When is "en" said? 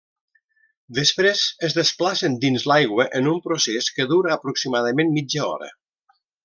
3.21-3.31